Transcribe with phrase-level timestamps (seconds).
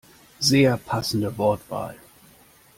[0.39, 1.95] Sehr passende Wortwahl!